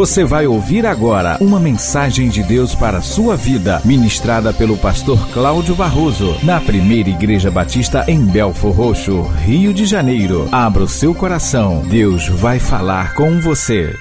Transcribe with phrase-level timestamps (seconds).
[0.00, 5.28] Você vai ouvir agora uma mensagem de Deus para a sua vida, ministrada pelo pastor
[5.30, 10.48] Cláudio Barroso, na primeira Igreja Batista em Belfor Roxo, Rio de Janeiro.
[10.50, 13.94] Abra o seu coração, Deus vai falar com você.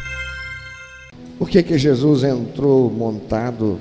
[1.37, 3.77] Por que, que Jesus entrou montado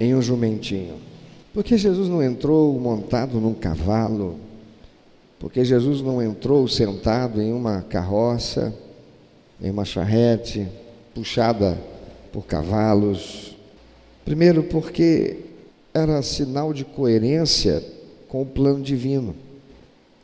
[0.00, 0.96] em um jumentinho?
[1.52, 4.34] Por que Jesus não entrou montado num cavalo?
[5.38, 8.74] Por que Jesus não entrou sentado em uma carroça,
[9.62, 10.66] em uma charrete?
[11.14, 11.78] Puxada
[12.32, 13.56] por cavalos.
[14.24, 15.36] Primeiro, porque
[15.94, 17.82] era sinal de coerência
[18.28, 19.36] com o plano divino.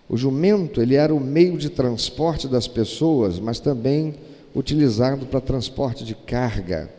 [0.09, 4.17] O jumento, ele era o meio de transporte das pessoas, mas também
[4.53, 6.91] utilizado para transporte de carga.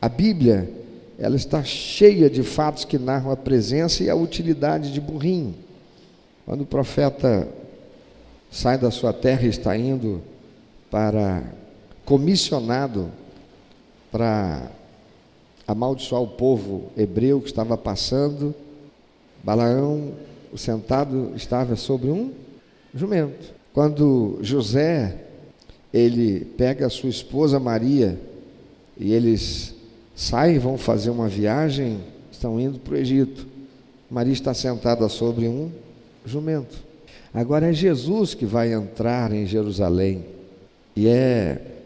[0.00, 0.70] A Bíblia,
[1.18, 5.54] ela está cheia de fatos que narram a presença e a utilidade de burrinho.
[6.44, 7.48] Quando o profeta
[8.50, 10.20] sai da sua terra e está indo
[10.90, 11.42] para
[12.04, 13.10] comissionado
[14.12, 14.70] para
[15.66, 18.54] amaldiçoar o povo hebreu que estava passando.
[19.42, 20.12] Balaão,
[20.52, 22.30] o sentado, estava sobre um
[22.94, 23.54] jumento.
[23.72, 25.16] Quando José,
[25.92, 28.20] ele pega a sua esposa Maria
[28.98, 29.74] e eles
[30.14, 31.98] saem, vão fazer uma viagem,
[32.30, 33.46] estão indo para o Egito.
[34.10, 35.70] Maria está sentada sobre um
[36.26, 36.76] jumento.
[37.32, 40.26] Agora é Jesus que vai entrar em Jerusalém.
[40.94, 41.81] E é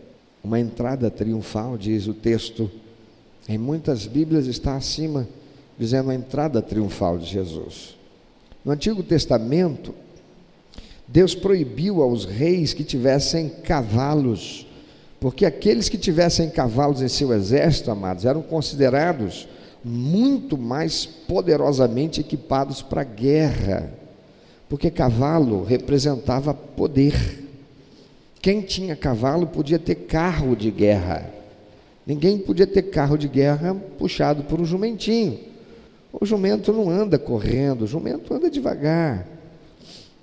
[0.46, 2.70] uma entrada triunfal, diz o texto.
[3.48, 5.26] Em muitas Bíblias está acima,
[5.76, 7.96] dizendo a entrada triunfal de Jesus.
[8.64, 9.92] No Antigo Testamento,
[11.08, 14.68] Deus proibiu aos reis que tivessem cavalos,
[15.18, 19.48] porque aqueles que tivessem cavalos em seu exército, amados, eram considerados
[19.82, 23.92] muito mais poderosamente equipados para a guerra,
[24.68, 27.45] porque cavalo representava poder.
[28.40, 31.30] Quem tinha cavalo podia ter carro de guerra.
[32.06, 35.40] Ninguém podia ter carro de guerra puxado por um jumentinho.
[36.12, 39.26] O jumento não anda correndo, o jumento anda devagar.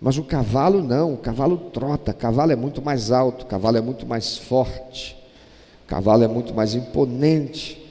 [0.02, 3.78] Mas o cavalo não, o cavalo trota, o cavalo é muito mais alto, o cavalo
[3.78, 5.16] é muito mais forte,
[5.86, 7.82] o cavalo é muito mais imponente.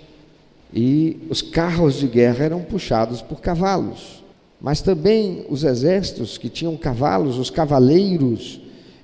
[0.75, 4.23] E os carros de guerra eram puxados por cavalos.
[4.61, 8.61] Mas também os exércitos que tinham cavalos, os cavaleiros,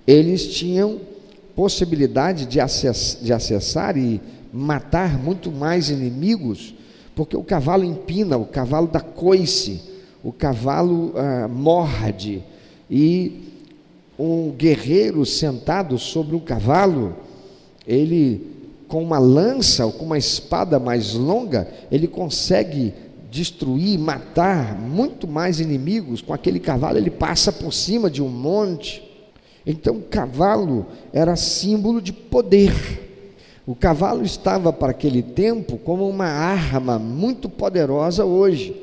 [0.08, 1.00] eles tinham
[1.54, 4.18] possibilidade de, acess, de acessar e
[4.50, 6.74] matar muito mais inimigos,
[7.14, 9.82] porque o cavalo empina, o cavalo dá coice,
[10.24, 12.42] o cavalo ah, morde,
[12.90, 13.50] e
[14.18, 17.14] um guerreiro sentado sobre um cavalo,
[17.86, 18.46] ele
[18.88, 22.94] com uma lança ou com uma espada mais longa, ele consegue
[23.30, 26.22] destruir, matar muito mais inimigos.
[26.22, 29.06] Com aquele cavalo, ele passa por cima de um monte.
[29.66, 32.72] Então, o cavalo era símbolo de poder.
[33.66, 38.74] O cavalo estava para aquele tempo como uma arma muito poderosa hoje.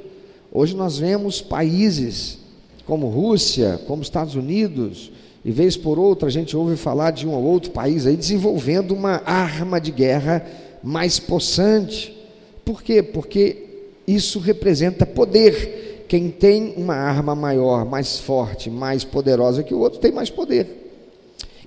[0.51, 2.37] Hoje nós vemos países
[2.85, 5.11] como Rússia, como Estados Unidos,
[5.43, 8.93] e vez por outra a gente ouve falar de um ou outro país aí desenvolvendo
[8.93, 10.45] uma arma de guerra
[10.83, 12.15] mais possante.
[12.63, 13.01] Por quê?
[13.03, 13.63] Porque
[14.07, 15.84] isso representa poder.
[16.07, 20.85] Quem tem uma arma maior, mais forte, mais poderosa que o outro, tem mais poder.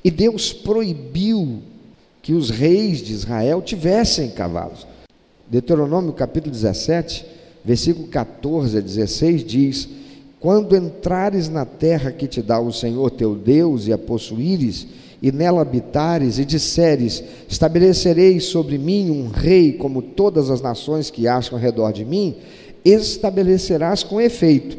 [0.05, 1.61] E Deus proibiu
[2.23, 4.87] que os reis de Israel tivessem cavalos.
[5.51, 7.25] Deuteronômio capítulo 17,
[7.65, 9.89] versículo 14 a 16 diz:
[10.39, 14.87] Quando entrares na terra que te dá o Senhor teu Deus e a possuíres,
[15.21, 21.27] e nela habitares, e disseres: Estabelecerei sobre mim um rei como todas as nações que
[21.27, 22.37] acham ao redor de mim,
[22.85, 24.79] estabelecerás com efeito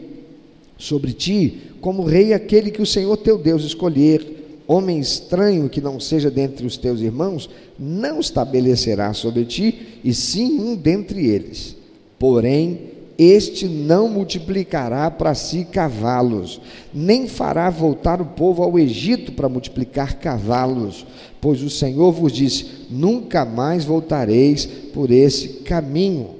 [0.77, 4.37] sobre ti como rei aquele que o Senhor teu Deus escolher.
[4.67, 10.59] Homem estranho que não seja dentre os teus irmãos, não estabelecerá sobre ti, e sim
[10.59, 11.75] um dentre eles.
[12.19, 12.81] Porém,
[13.17, 16.61] este não multiplicará para si cavalos,
[16.93, 21.05] nem fará voltar o povo ao Egito para multiplicar cavalos,
[21.41, 26.38] pois o Senhor vos disse: nunca mais voltareis por esse caminho.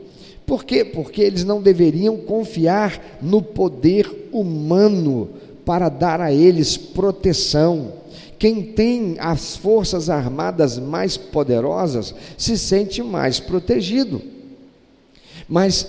[0.50, 0.84] Por quê?
[0.84, 5.30] Porque eles não deveriam confiar no poder humano
[5.63, 7.94] para dar a eles proteção.
[8.40, 14.24] Quem tem as forças armadas mais poderosas se sente mais protegido.
[15.48, 15.86] Mas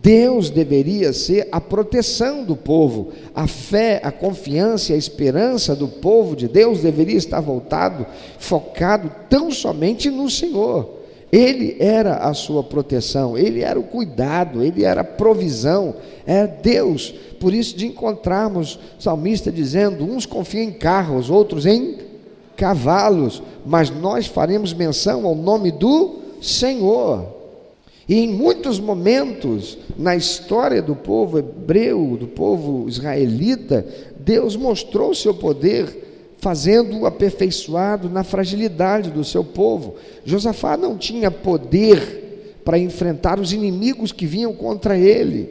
[0.00, 3.10] Deus deveria ser a proteção do povo.
[3.34, 8.06] A fé, a confiança e a esperança do povo de Deus deveria estar voltado,
[8.38, 10.95] focado tão somente no Senhor.
[11.32, 15.96] Ele era a sua proteção, ele era o cuidado, ele era a provisão,
[16.26, 17.12] é Deus.
[17.40, 21.98] Por isso, de encontrarmos salmista dizendo: uns confiam em carros, outros em
[22.56, 27.34] cavalos, mas nós faremos menção ao nome do Senhor.
[28.08, 33.84] E em muitos momentos na história do povo hebreu, do povo israelita,
[34.20, 36.05] Deus mostrou o seu poder
[36.38, 39.94] fazendo-o aperfeiçoado na fragilidade do seu povo.
[40.24, 45.50] Josafá não tinha poder para enfrentar os inimigos que vinham contra ele,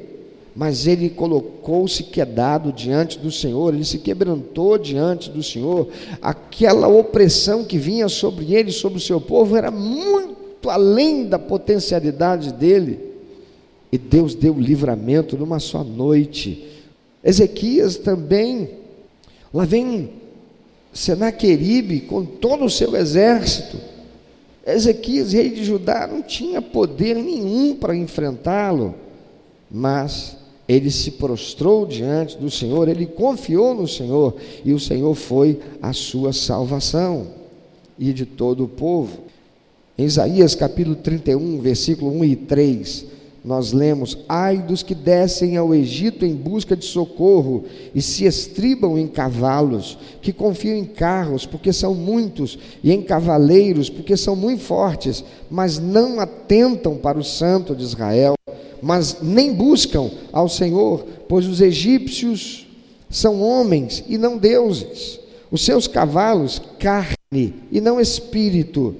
[0.56, 5.88] mas ele colocou-se quedado diante do Senhor, ele se quebrantou diante do Senhor.
[6.22, 12.54] Aquela opressão que vinha sobre ele, sobre o seu povo, era muito além da potencialidade
[12.54, 13.00] dele.
[13.92, 16.66] E Deus deu livramento numa só noite.
[17.24, 18.70] Ezequias também,
[19.54, 20.10] lá vem
[20.95, 23.77] Senaqueribe com todo o seu exército.
[24.65, 28.95] Ezequias, rei de Judá, não tinha poder nenhum para enfrentá-lo,
[29.69, 30.38] mas
[30.68, 35.92] ele se prostrou diante do Senhor, ele confiou no Senhor, e o Senhor foi a
[35.92, 37.27] sua salvação
[38.00, 39.19] e de todo o povo.
[39.98, 43.06] Em Isaías capítulo 31, versículo 1 e 3,
[43.45, 47.63] nós lemos: Ai dos que descem ao Egito em busca de socorro
[47.94, 53.88] e se estribam em cavalos, que confiam em carros, porque são muitos, e em cavaleiros,
[53.88, 58.33] porque são muito fortes, mas não atentam para o Santo de Israel,
[58.81, 62.68] mas nem buscam ao Senhor, pois os egípcios
[63.12, 65.19] são homens e não deuses,
[65.51, 68.95] os seus cavalos, carne e não espírito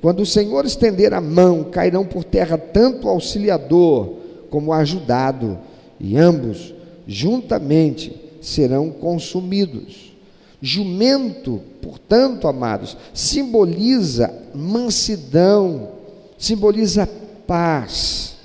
[0.00, 4.14] quando o Senhor estender a mão, cairão por terra tanto o auxiliador
[4.50, 5.58] como o ajudado,
[5.98, 6.72] e ambos
[7.06, 10.12] juntamente serão consumidos.
[10.60, 15.88] Jumento, portanto, amados, simboliza mansidão,
[16.36, 17.08] simboliza
[17.46, 18.36] paz,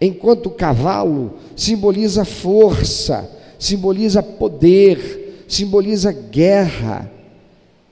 [0.00, 7.10] enquanto o cavalo simboliza força, simboliza poder, simboliza guerra.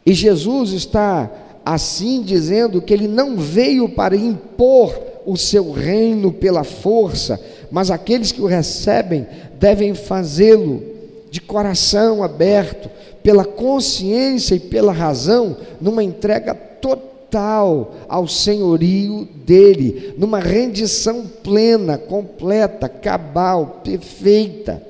[0.05, 1.31] E Jesus está
[1.65, 7.41] assim dizendo que ele não veio para impor o seu reino pela força,
[7.71, 9.27] mas aqueles que o recebem
[9.59, 10.83] devem fazê-lo
[11.31, 12.91] de coração aberto,
[13.23, 22.89] pela consciência e pela razão, numa entrega total ao senhorio dele, numa rendição plena, completa,
[22.89, 24.83] cabal, perfeita,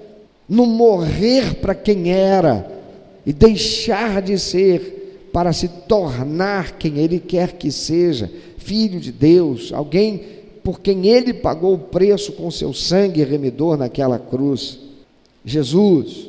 [0.49, 2.71] no morrer para quem era
[3.27, 5.00] e deixar de ser
[5.33, 10.23] para se tornar quem Ele quer que seja, filho de Deus, alguém
[10.63, 14.79] por quem Ele pagou o preço com seu sangue remidor naquela cruz.
[15.45, 16.29] Jesus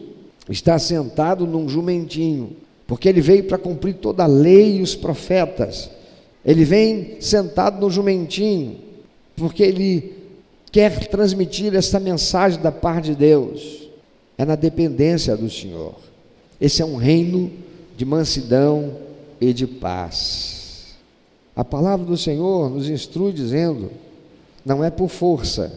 [0.50, 2.56] está sentado num jumentinho,
[2.88, 5.90] porque Ele veio para cumprir toda a lei e os profetas.
[6.46, 8.78] Ele vem sentado no jumentinho,
[9.36, 10.14] porque Ele
[10.72, 13.90] quer transmitir essa mensagem da parte de Deus.
[14.38, 15.96] É na dependência do Senhor.
[16.60, 17.52] Esse é um reino
[18.02, 18.96] de mansidão
[19.40, 20.96] e de paz.
[21.56, 23.92] A palavra do Senhor nos instrui dizendo:
[24.66, 25.72] não é por força,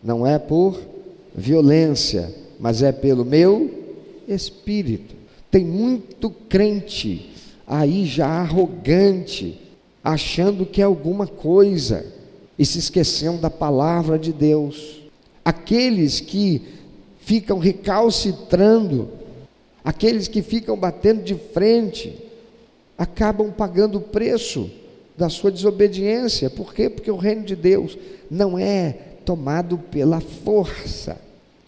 [0.00, 0.80] não é por
[1.34, 3.74] violência, mas é pelo meu
[4.28, 5.16] espírito.
[5.50, 7.28] Tem muito crente
[7.66, 9.60] aí já arrogante,
[10.04, 12.06] achando que é alguma coisa
[12.56, 15.00] e se esquecendo da palavra de Deus.
[15.44, 16.62] Aqueles que
[17.18, 19.17] ficam recalcitrando
[19.88, 22.14] Aqueles que ficam batendo de frente
[22.98, 24.70] acabam pagando o preço
[25.16, 26.50] da sua desobediência.
[26.50, 26.90] Por quê?
[26.90, 27.96] Porque o reino de Deus
[28.30, 28.92] não é
[29.24, 31.18] tomado pela força.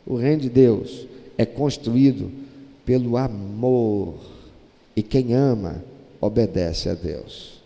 [0.07, 1.07] O reino de Deus
[1.39, 2.31] é construído
[2.85, 4.17] pelo amor.
[4.95, 5.83] E quem ama,
[6.21, 7.63] obedece a Deus.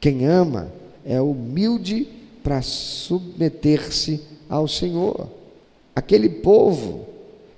[0.00, 0.72] Quem ama
[1.04, 2.08] é humilde
[2.42, 5.28] para submeter-se ao Senhor.
[5.94, 7.04] Aquele povo,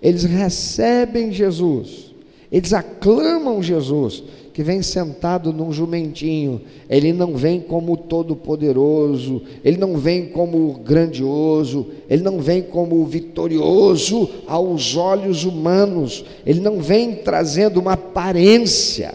[0.02, 2.11] eles recebem Jesus
[2.52, 6.61] eles aclamam Jesus, que vem sentado num jumentinho.
[6.87, 14.28] Ele não vem como todo-poderoso, ele não vem como grandioso, ele não vem como vitorioso
[14.47, 19.14] aos olhos humanos, ele não vem trazendo uma aparência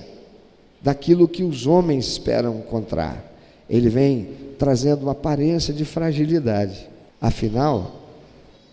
[0.82, 3.24] daquilo que os homens esperam encontrar.
[3.70, 6.90] Ele vem trazendo uma aparência de fragilidade.
[7.22, 7.98] Afinal,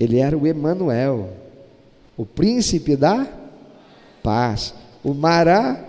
[0.00, 1.28] ele era o Emanuel,
[2.16, 3.43] o príncipe da
[4.24, 5.84] paz, o maravilhoso,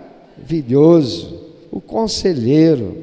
[1.72, 2.98] o conselheiro,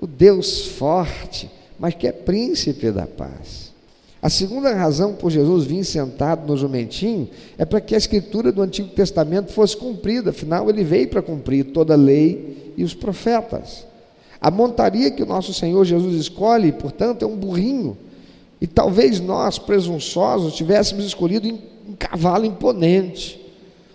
[0.00, 3.72] o Deus forte, mas que é príncipe da paz.
[4.22, 8.62] A segunda razão por Jesus vir sentado no jumentinho é para que a escritura do
[8.62, 13.84] Antigo Testamento fosse cumprida, afinal, ele veio para cumprir toda a lei e os profetas.
[14.40, 17.96] A montaria que o nosso Senhor Jesus escolhe, portanto, é um burrinho.
[18.60, 23.39] E talvez nós, presunçosos, tivéssemos escolhido um cavalo imponente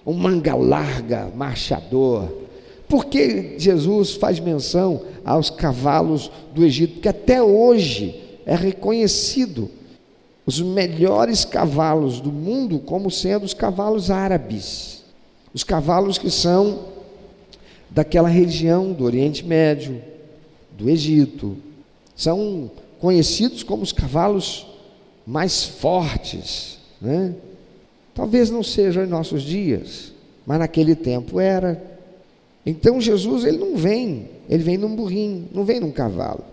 [0.05, 2.31] um manga larga, marchador.
[2.87, 6.95] Por que Jesus faz menção aos cavalos do Egito?
[6.95, 9.69] Porque até hoje é reconhecido
[10.45, 15.03] os melhores cavalos do mundo como sendo os cavalos árabes,
[15.53, 16.85] os cavalos que são
[17.89, 20.01] daquela região do Oriente Médio,
[20.77, 21.57] do Egito,
[22.15, 22.69] são
[22.99, 24.67] conhecidos como os cavalos
[25.25, 27.33] mais fortes, né?
[28.15, 30.13] Talvez não seja em nossos dias,
[30.47, 31.79] mas naquele tempo era.
[32.65, 36.43] Então Jesus ele não vem, ele vem num burrinho, não vem num cavalo.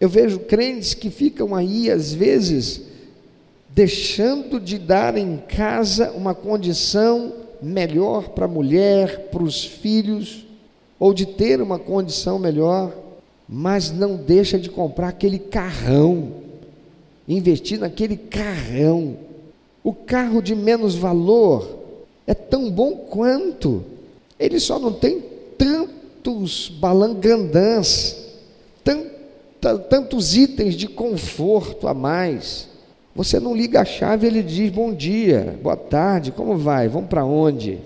[0.00, 2.82] Eu vejo crentes que ficam aí às vezes
[3.70, 10.44] deixando de dar em casa uma condição melhor para a mulher, para os filhos,
[10.98, 12.92] ou de ter uma condição melhor,
[13.48, 16.32] mas não deixa de comprar aquele carrão,
[17.26, 19.16] investir naquele carrão.
[19.84, 21.78] O carro de menos valor
[22.26, 23.84] é tão bom quanto,
[24.40, 25.22] ele só não tem
[25.58, 28.16] tantos balangandãs,
[28.82, 32.66] tanta, tantos itens de conforto a mais.
[33.14, 36.88] Você não liga a chave, ele diz bom dia, boa tarde, como vai?
[36.88, 37.78] Vamos para onde?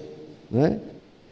[0.49, 0.79] Né?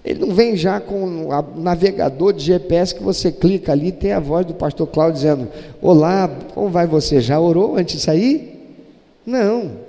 [0.04, 4.20] Ele não vem já com o navegador de GPS que você clica ali, tem a
[4.20, 5.48] voz do pastor Cláudio dizendo:
[5.80, 7.20] Olá, como vai você?
[7.20, 8.76] Já orou antes de sair?
[9.24, 9.86] Não.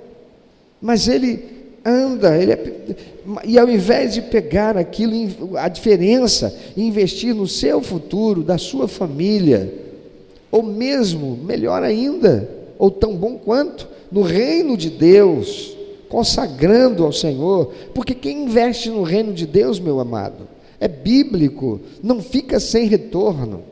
[0.80, 1.44] Mas ele
[1.84, 2.96] anda, ele é,
[3.44, 8.88] e ao invés de pegar aquilo, a diferença, e investir no seu futuro, da sua
[8.88, 9.72] família,
[10.50, 15.76] ou mesmo, melhor ainda, ou tão bom quanto, no reino de Deus,
[16.08, 20.48] consagrando ao Senhor, porque quem investe no reino de Deus, meu amado,
[20.80, 23.62] é bíblico, não fica sem retorno,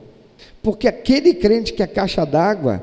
[0.62, 2.82] porque aquele crente que é caixa d'água,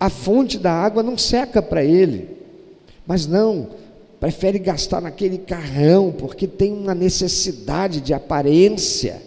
[0.00, 2.41] a fonte da água não seca para ele,
[3.06, 3.68] mas não,
[4.20, 9.20] prefere gastar naquele carrão, porque tem uma necessidade de aparência.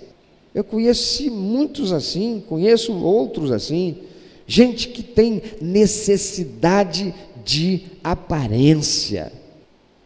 [0.54, 3.98] Eu conheci muitos assim, conheço outros assim,
[4.48, 7.14] gente que tem necessidade
[7.44, 9.34] de aparência.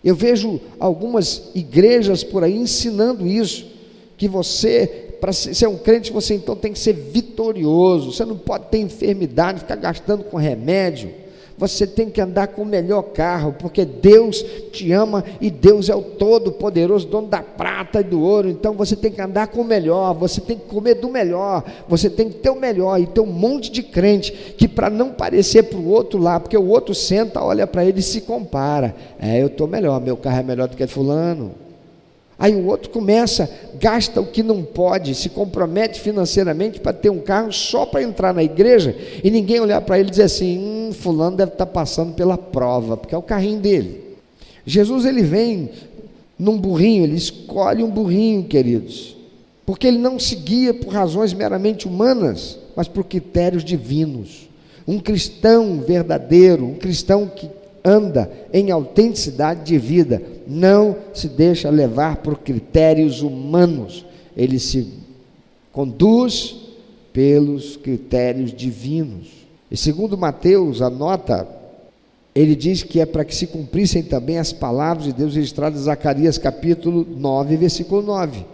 [0.04, 3.68] Eu vejo algumas igrejas por aí ensinando isso,
[4.18, 4.88] que você,
[5.22, 9.60] para ser um crente, você então tem que ser vitorioso, você não pode ter enfermidade,
[9.60, 11.12] ficar gastando com remédio
[11.60, 15.96] você tem que andar com o melhor carro, porque Deus te ama e Deus é
[15.96, 18.50] o todo-poderoso, dono da prata e do ouro.
[18.50, 22.10] Então você tem que andar com o melhor, você tem que comer do melhor, você
[22.10, 22.98] tem que ter o melhor.
[23.02, 26.58] E tem um monte de crente que, para não parecer para o outro lá, porque
[26.58, 30.40] o outro senta, olha para ele e se compara: é, eu estou melhor, meu carro
[30.40, 31.69] é melhor do que Fulano.
[32.40, 37.20] Aí o outro começa, gasta o que não pode, se compromete financeiramente para ter um
[37.20, 40.94] carro só para entrar na igreja e ninguém olhar para ele e dizer assim: hum,
[40.94, 44.16] fulano deve estar tá passando pela prova, porque é o carrinho dele.
[44.66, 45.70] Jesus ele vem
[46.38, 49.18] num burrinho, ele escolhe um burrinho, queridos,
[49.66, 54.48] porque ele não seguia por razões meramente humanas, mas por critérios divinos.
[54.88, 57.50] Um cristão verdadeiro, um cristão que
[57.84, 64.06] anda em autenticidade de vida, não se deixa levar por critérios humanos,
[64.36, 64.88] ele se
[65.72, 66.56] conduz
[67.14, 69.28] pelos critérios divinos.
[69.70, 71.48] E segundo Mateus, a nota,
[72.34, 75.84] ele diz que é para que se cumprissem também as palavras de Deus registradas em
[75.84, 78.46] Zacarias capítulo 9, versículo 9.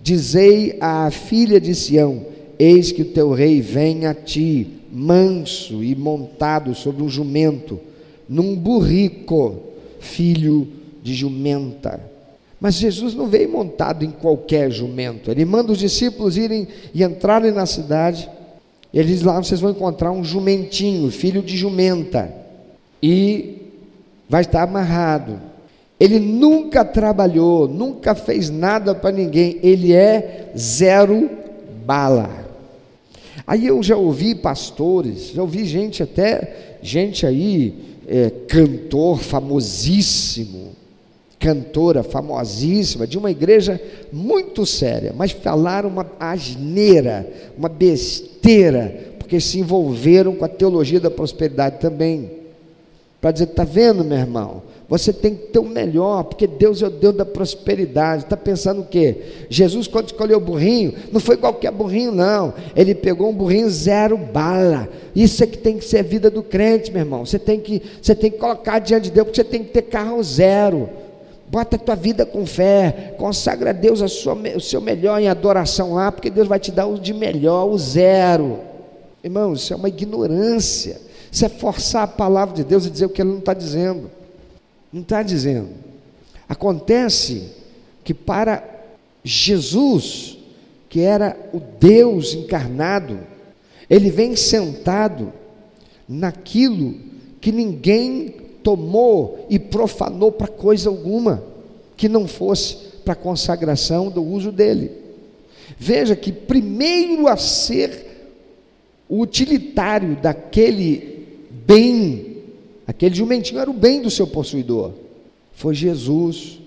[0.00, 2.26] Dizei à filha de Sião:
[2.58, 7.80] Eis que o teu rei vem a ti, manso e montado sobre um jumento
[8.28, 9.60] num burrico,
[10.00, 10.68] filho
[11.02, 12.00] de jumenta.
[12.60, 15.30] Mas Jesus não veio montado em qualquer jumento.
[15.30, 18.30] Ele manda os discípulos irem e entrarem na cidade.
[18.94, 22.32] Ele diz lá: vocês vão encontrar um jumentinho, filho de jumenta,
[23.02, 23.56] e
[24.28, 25.40] vai estar amarrado.
[25.98, 29.58] Ele nunca trabalhou, nunca fez nada para ninguém.
[29.62, 31.28] Ele é zero
[31.84, 32.42] bala.
[33.46, 40.72] Aí eu já ouvi pastores, já ouvi gente até gente aí é, cantor famosíssimo,
[41.38, 43.80] cantora famosíssima, de uma igreja
[44.12, 47.28] muito séria, mas falaram uma asneira,
[47.58, 52.30] uma besteira, porque se envolveram com a teologia da prosperidade também.
[53.20, 54.62] Para dizer, está vendo, meu irmão?
[54.92, 58.24] Você tem que ter o melhor, porque Deus é o Deus da prosperidade.
[58.24, 59.46] Está pensando o quê?
[59.48, 62.52] Jesus, quando escolheu o burrinho, não foi qualquer burrinho, não.
[62.76, 64.90] Ele pegou um burrinho zero bala.
[65.16, 67.24] Isso é que tem que ser a vida do crente, meu irmão.
[67.24, 69.80] Você tem que, você tem que colocar diante de Deus, porque você tem que ter
[69.80, 70.90] carro zero.
[71.48, 75.26] Bota a tua vida com fé, consagra a Deus a sua, o seu melhor em
[75.26, 78.58] adoração lá, porque Deus vai te dar o de melhor, o zero.
[79.24, 81.00] Irmão, isso é uma ignorância.
[81.30, 84.20] Isso é forçar a palavra de Deus e dizer o que ele não está dizendo.
[84.92, 85.70] Não está dizendo.
[86.48, 87.50] Acontece
[88.04, 88.62] que para
[89.24, 90.36] Jesus,
[90.88, 93.20] que era o Deus encarnado,
[93.88, 95.32] ele vem sentado
[96.08, 96.94] naquilo
[97.40, 101.42] que ninguém tomou e profanou para coisa alguma,
[101.96, 104.90] que não fosse para consagração do uso dele.
[105.78, 108.12] Veja que primeiro a ser
[109.08, 111.26] o utilitário daquele
[111.66, 112.31] bem,
[112.92, 114.92] aquele jumentinho era o bem do seu possuidor,
[115.52, 116.62] foi Jesus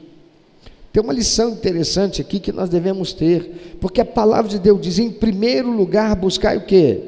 [0.95, 4.97] tem uma lição interessante aqui que nós devemos ter, porque a palavra de Deus diz:
[4.97, 7.01] em primeiro lugar, buscar o quê?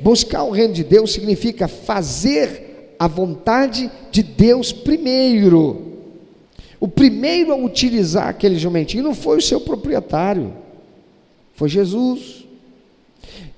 [0.00, 5.94] Buscar o reino de Deus significa fazer a vontade de Deus primeiro.
[6.78, 10.54] O primeiro a utilizar aquele jumentinho não foi o seu proprietário,
[11.54, 12.43] foi Jesus.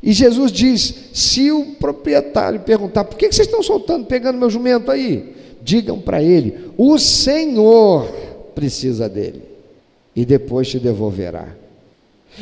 [0.06, 4.88] E Jesus diz: se o proprietário perguntar, por que vocês estão soltando, pegando meu jumento
[4.88, 5.34] aí?
[5.60, 8.06] Digam para ele: o Senhor
[8.54, 9.42] precisa dele,
[10.14, 11.48] e depois te devolverá.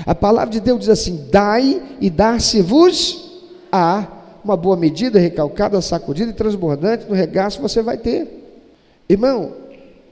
[0.05, 3.33] A palavra de Deus diz assim: dai e dar-se-vos
[3.73, 4.09] a
[4.45, 8.29] uma boa medida, recalcada, sacudida e transbordante no regaço você vai ter.
[9.09, 9.55] Irmão,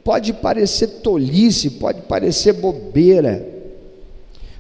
[0.03, 3.47] pode parecer tolice, pode parecer bobeira,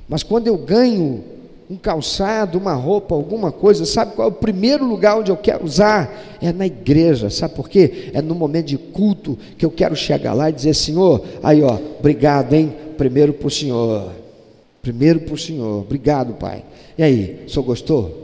[0.07, 1.32] mas quando eu ganho
[1.73, 5.65] um calçado, uma roupa, alguma coisa, sabe qual é o primeiro lugar onde eu quero
[5.65, 6.37] usar?
[6.41, 8.11] É na igreja, sabe por quê?
[8.13, 11.79] É no momento de culto que eu quero chegar lá e dizer: Senhor, aí ó,
[11.99, 12.75] obrigado, hein?
[12.99, 14.13] Primeiro para o Senhor,
[14.83, 16.63] primeiro para o Senhor, obrigado, Pai.
[16.99, 18.22] E aí, o senhor gostou?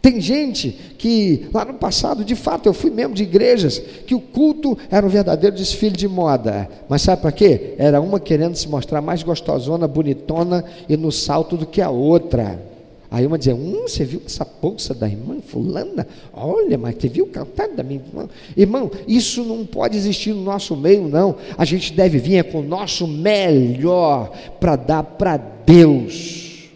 [0.00, 4.20] Tem gente que lá no passado, de fato, eu fui membro de igrejas que o
[4.20, 6.68] culto era um verdadeiro desfile de moda.
[6.88, 7.74] Mas sabe para quê?
[7.78, 12.64] Era uma querendo se mostrar mais gostosona, bonitona e no salto do que a outra.
[13.10, 16.06] Aí uma dizia: Hum, você viu essa bolsa da irmã Fulana?
[16.32, 18.28] Olha, mas você viu o cantar da minha irmã?
[18.56, 21.34] Irmão, isso não pode existir no nosso meio, não.
[21.56, 26.68] A gente deve vir é com o nosso melhor para dar para Deus.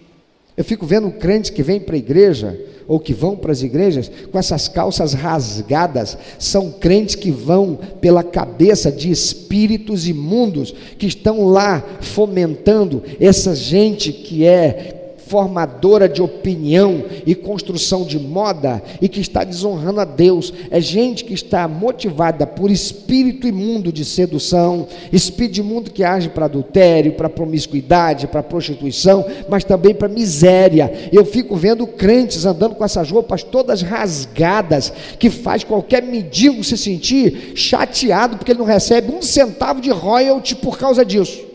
[0.57, 4.11] Eu fico vendo crentes que vêm para a igreja ou que vão para as igrejas
[4.31, 11.47] com essas calças rasgadas, são crentes que vão pela cabeça de espíritos imundos que estão
[11.47, 15.02] lá fomentando essa gente que é
[15.33, 20.53] formadora de opinião e construção de moda e que está desonrando a Deus.
[20.71, 26.45] É gente que está motivada por espírito imundo de sedução, espírito imundo que age para
[26.45, 31.09] adultério, para promiscuidade, para prostituição, mas também para miséria.
[31.11, 36.77] Eu fico vendo crentes andando com essas roupas todas rasgadas, que faz qualquer mendigo se
[36.77, 41.52] sentir chateado porque ele não recebe um centavo de royalty por causa disso.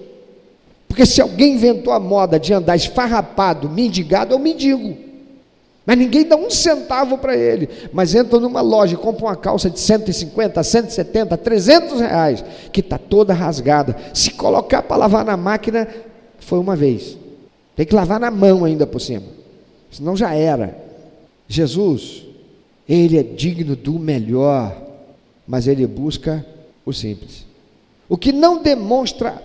[0.98, 4.98] Porque se alguém inventou a moda de andar esfarrapado, mendigado, é mendigo.
[5.86, 7.70] Mas ninguém dá um centavo para ele.
[7.94, 12.98] Mas entra numa loja e compra uma calça de 150, 170, 300 reais, que está
[12.98, 13.96] toda rasgada.
[14.12, 15.88] Se colocar para lavar na máquina,
[16.40, 17.16] foi uma vez.
[17.76, 19.28] Tem que lavar na mão ainda por cima.
[19.92, 20.76] Senão já era.
[21.48, 22.26] Jesus,
[22.90, 24.76] ele é digno do melhor,
[25.48, 26.44] mas ele busca
[26.84, 27.46] o simples.
[28.10, 29.44] O que não demonstra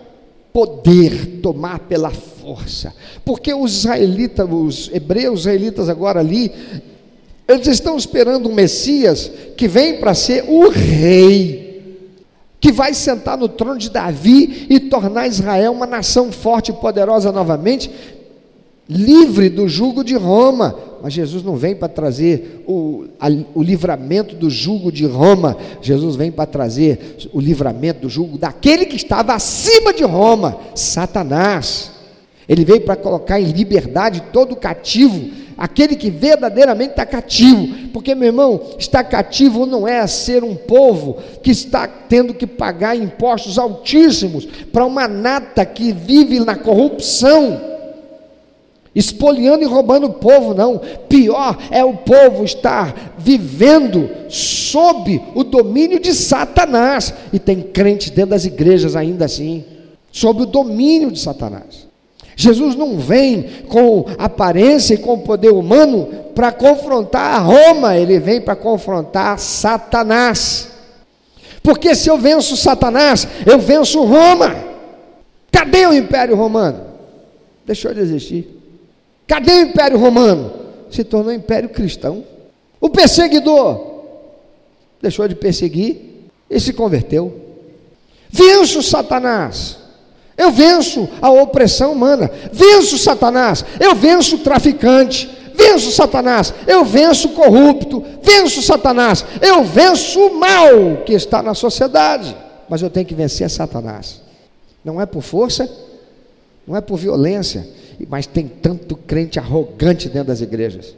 [0.52, 6.52] poder tomar pela força, porque os israelitas, os hebreus israelitas agora ali,
[7.48, 11.98] eles estão esperando um Messias que vem para ser o rei,
[12.60, 17.32] que vai sentar no trono de Davi e tornar Israel uma nação forte e poderosa
[17.32, 17.90] novamente,
[18.88, 20.92] livre do jugo de Roma.
[21.02, 26.14] Mas Jesus não vem para trazer o, a, o livramento do jugo de Roma, Jesus
[26.14, 31.90] vem para trazer o livramento do jugo daquele que estava acima de Roma, Satanás.
[32.48, 38.28] Ele veio para colocar em liberdade todo cativo, aquele que verdadeiramente está cativo, porque meu
[38.28, 44.46] irmão, estar cativo não é ser um povo que está tendo que pagar impostos altíssimos
[44.72, 47.71] para uma nata que vive na corrupção
[48.94, 50.80] espoliando e roubando o povo, não.
[51.08, 57.14] Pior é o povo estar vivendo sob o domínio de Satanás.
[57.32, 59.64] E tem crente dentro das igrejas ainda assim,
[60.10, 61.86] sob o domínio de Satanás.
[62.34, 68.40] Jesus não vem com aparência e com poder humano para confrontar a Roma, ele vem
[68.40, 70.70] para confrontar Satanás.
[71.62, 74.56] Porque se eu venço Satanás, eu venço Roma.
[75.50, 76.80] Cadê o Império Romano?
[77.64, 78.61] Deixou de existir.
[79.32, 80.52] Cadê o Império Romano?
[80.90, 82.22] Se tornou Império Cristão.
[82.78, 84.02] O perseguidor
[85.00, 87.40] deixou de perseguir e se converteu.
[88.28, 89.78] Venço Satanás.
[90.36, 92.30] Eu venço a opressão humana.
[92.52, 93.64] Venço Satanás.
[93.80, 95.30] Eu venço o traficante.
[95.54, 96.52] Venço Satanás.
[96.66, 98.04] Eu venço o corrupto.
[98.22, 99.24] Venço Satanás.
[99.40, 102.36] Eu venço o mal que está na sociedade.
[102.68, 104.20] Mas eu tenho que vencer Satanás.
[104.84, 105.66] Não é por força,
[106.66, 107.66] não é por violência
[108.08, 110.94] mas tem tanto crente arrogante dentro das igrejas.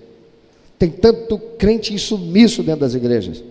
[0.79, 3.43] Tem tanto crente insumisso dentro das igrejas.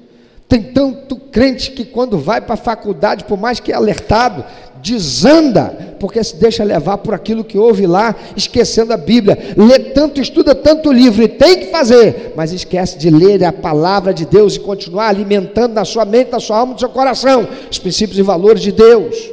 [0.47, 4.43] Tem tanto crente que quando vai para a faculdade, por mais que é alertado,
[4.83, 9.55] desanda, porque se deixa levar por aquilo que ouve lá, esquecendo a Bíblia.
[9.57, 14.13] Lê tanto, estuda tanto livro e tem que fazer, mas esquece de ler a palavra
[14.13, 17.79] de Deus e continuar alimentando na sua mente, na sua alma, no seu coração os
[17.79, 19.31] princípios e valores de Deus.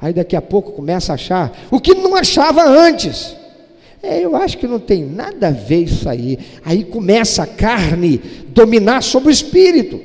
[0.00, 3.34] Aí daqui a pouco começa a achar o que não achava antes.
[4.02, 6.38] É, eu acho que não tem nada a ver isso aí.
[6.64, 10.00] Aí começa a carne dominar sobre o espírito.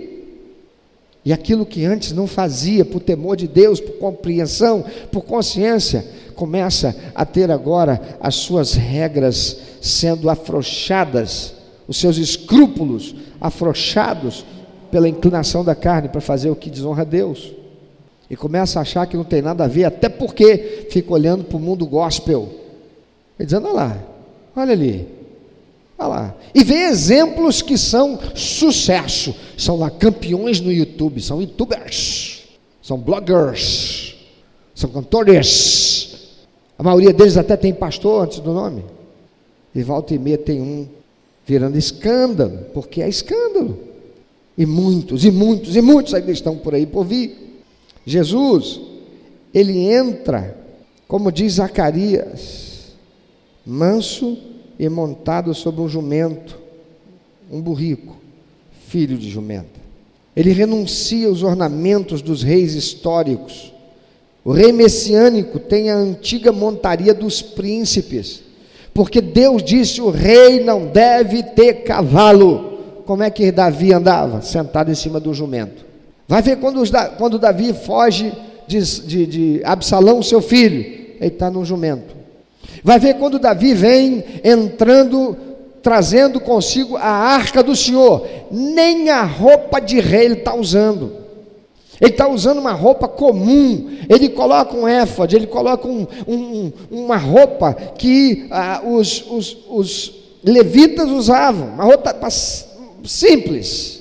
[1.23, 6.03] E aquilo que antes não fazia por temor de Deus, por compreensão, por consciência,
[6.35, 11.53] começa a ter agora as suas regras sendo afrouxadas,
[11.87, 14.43] os seus escrúpulos afrouxados
[14.89, 17.60] pela inclinação da carne para fazer o que desonra a Deus.
[18.31, 21.57] E começa a achar que não tem nada a ver, até porque fica olhando para
[21.57, 22.47] o mundo gospel.
[23.37, 24.03] E dizendo, olha lá,
[24.55, 25.05] olha ali,
[26.01, 26.35] Olha lá.
[26.55, 29.35] E vê exemplos que são sucesso.
[29.55, 32.41] São lá campeões no YouTube, são youtubers,
[32.81, 34.15] são bloggers,
[34.73, 36.39] são cantores.
[36.79, 38.83] A maioria deles até tem pastor antes do nome.
[39.75, 40.87] E volta e meia tem um
[41.45, 43.77] virando escândalo, porque é escândalo.
[44.57, 47.40] E muitos, e muitos, e muitos ainda estão por aí por vir.
[48.05, 48.79] Jesus,
[49.53, 50.57] ele entra,
[51.07, 52.93] como diz Zacarias,
[53.65, 54.37] manso
[54.79, 56.57] e montado sobre um jumento,
[57.51, 58.15] um burrico,
[58.87, 59.79] filho de jumenta.
[60.35, 63.73] Ele renuncia aos ornamentos dos reis históricos.
[64.43, 68.41] O rei messiânico tem a antiga montaria dos príncipes,
[68.93, 72.71] porque Deus disse: o rei não deve ter cavalo.
[73.05, 74.41] Como é que Davi andava?
[74.41, 75.90] Sentado em cima do jumento.
[76.31, 76.81] Vai ver quando,
[77.17, 78.31] quando Davi foge
[78.65, 80.79] de, de, de Absalão, seu filho,
[81.19, 82.15] ele está no jumento.
[82.81, 85.35] Vai ver quando Davi vem entrando,
[85.83, 91.17] trazendo consigo a arca do Senhor, nem a roupa de rei ele está usando.
[91.99, 97.17] Ele está usando uma roupa comum, ele coloca um éfode, ele coloca um, um, uma
[97.17, 102.15] roupa que ah, os, os, os levitas usavam, uma roupa
[103.03, 104.00] simples.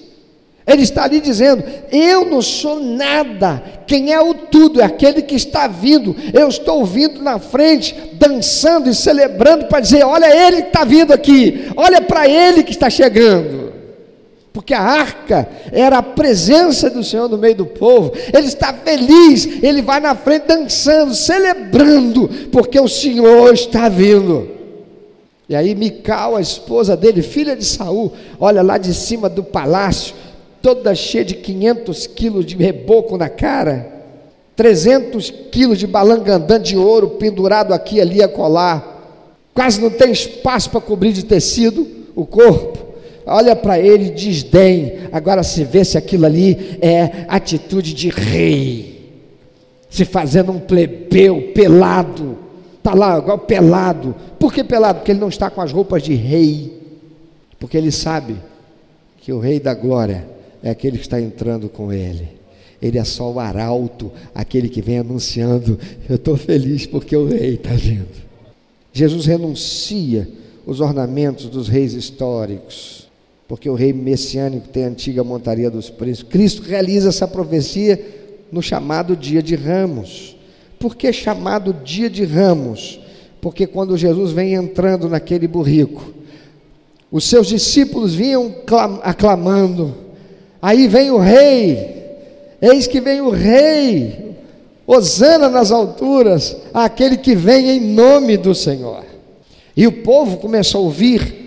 [0.70, 5.34] Ele está ali dizendo: Eu não sou nada, quem é o tudo é aquele que
[5.34, 6.14] está vindo.
[6.32, 11.12] Eu estou vindo na frente, dançando e celebrando para dizer: Olha, ele que está vindo
[11.12, 13.70] aqui, olha para ele que está chegando.
[14.52, 18.12] Porque a arca era a presença do Senhor no meio do povo.
[18.32, 24.48] Ele está feliz, ele vai na frente dançando, celebrando, porque o Senhor está vindo.
[25.48, 30.14] E aí Mical, a esposa dele, filha de Saul, olha lá de cima do palácio,
[30.62, 34.00] toda cheia de 500 quilos de reboco na cara,
[34.56, 40.70] 300 quilos de balangandã de ouro pendurado aqui, ali, a colar, quase não tem espaço
[40.70, 42.78] para cobrir de tecido o corpo.
[43.26, 44.98] Olha para ele, desdém.
[45.12, 49.20] Agora se vê se aquilo ali é atitude de rei,
[49.88, 52.36] se fazendo um plebeu pelado,
[52.76, 54.14] está lá igual pelado.
[54.38, 54.98] Por que pelado?
[54.98, 56.78] Porque ele não está com as roupas de rei,
[57.58, 58.36] porque ele sabe
[59.18, 62.40] que o rei da glória é aquele que está entrando com ele.
[62.80, 67.54] Ele é só o arauto, aquele que vem anunciando: Eu estou feliz porque o rei
[67.54, 68.08] está vindo.
[68.92, 70.28] Jesus renuncia
[70.66, 73.08] os ornamentos dos reis históricos,
[73.46, 76.32] porque o rei messiânico tem a antiga montaria dos príncipes.
[76.32, 78.02] Cristo realiza essa profecia
[78.50, 80.36] no chamado Dia de Ramos.
[80.78, 83.00] Por que chamado Dia de Ramos?
[83.40, 86.12] Porque quando Jesus vem entrando naquele burrico,
[87.10, 88.54] os seus discípulos vinham
[89.02, 90.09] aclamando
[90.62, 92.18] Aí vem o rei,
[92.60, 94.34] eis que vem o rei,
[94.86, 99.04] Osana nas alturas, aquele que vem em nome do Senhor.
[99.76, 101.39] E o povo começou a ouvir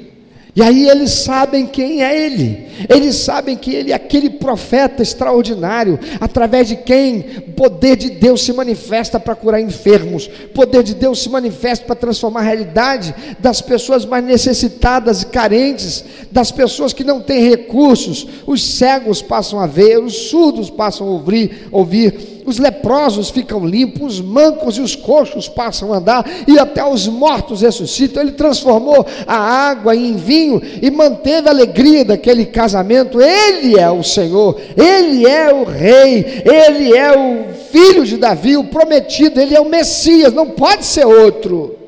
[0.55, 5.99] e aí eles sabem quem é ele, eles sabem que ele é aquele profeta extraordinário,
[6.21, 11.23] através de quem o poder de Deus se manifesta para curar enfermos, poder de Deus
[11.23, 17.03] se manifesta para transformar a realidade das pessoas mais necessitadas e carentes, das pessoas que
[17.03, 22.59] não têm recursos, os cegos passam a ver, os surdos passam a ouvir, ouvir os
[22.59, 27.61] leprosos ficam limpos, os mancos e os coxos passam a andar, e até os mortos
[27.61, 28.21] ressuscitam.
[28.21, 33.21] Ele transformou a água em vinho e manteve a alegria daquele casamento.
[33.21, 38.65] Ele é o Senhor, ele é o Rei, ele é o filho de Davi, o
[38.65, 41.82] prometido, ele é o Messias, não pode ser outro.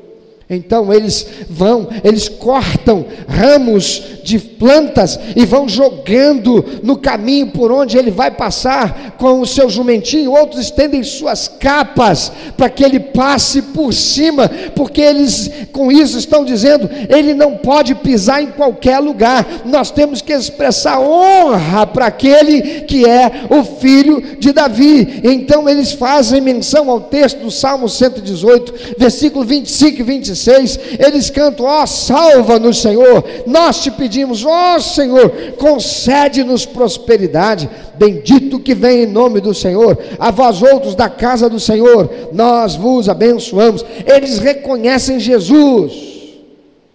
[0.48, 7.98] Então eles vão, eles cortam ramos de plantas e vão jogando no caminho por onde
[7.98, 10.30] ele vai passar com o seu jumentinho.
[10.30, 16.44] Outros estendem suas capas para que ele passe por cima, porque eles com isso estão
[16.44, 19.44] dizendo: ele não pode pisar em qualquer lugar.
[19.64, 25.22] Nós temos que expressar honra para aquele que é o filho de Davi.
[25.24, 31.30] Então eles fazem menção ao texto do Salmo 118, versículo 25 e 26 26, eles
[31.30, 33.24] cantam: Ó, oh, salva-nos, Senhor.
[33.46, 37.68] Nós te pedimos, ó oh, Senhor, concede-nos prosperidade.
[37.94, 39.98] Bendito que vem em nome do Senhor.
[40.18, 43.84] A vós outros da casa do Senhor, nós vos abençoamos.
[44.06, 45.92] Eles reconhecem Jesus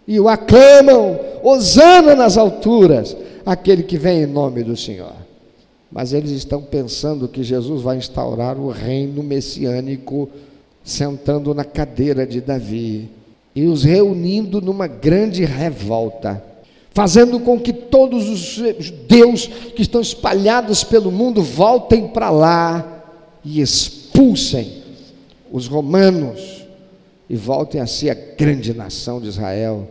[0.08, 5.14] e o aclamam, Hosana nas alturas, aquele que vem em nome do Senhor.
[5.92, 10.30] Mas eles estão pensando que Jesus vai instaurar o reino messiânico
[10.84, 13.10] sentando na cadeira de Davi
[13.56, 16.44] e os reunindo numa grande revolta,
[16.92, 18.40] fazendo com que todos os
[18.84, 23.04] judeus que estão espalhados pelo mundo voltem para lá
[23.44, 24.82] e expulsem
[25.52, 26.66] os romanos
[27.30, 29.88] e voltem a ser a grande nação de Israel.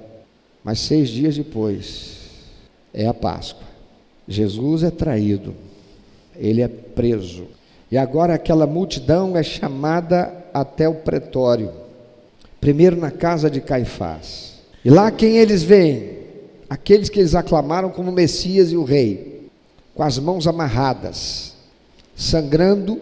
[0.65, 2.19] Mas seis dias depois
[2.93, 3.69] é a Páscoa.
[4.29, 5.55] Jesus é traído,
[6.37, 7.47] ele é preso.
[7.91, 11.71] E agora aquela multidão é chamada até o pretório
[12.61, 14.61] primeiro na casa de Caifás.
[14.85, 16.19] E lá quem eles veem?
[16.69, 19.49] Aqueles que eles aclamaram como Messias e o Rei,
[19.95, 21.55] com as mãos amarradas,
[22.15, 23.01] sangrando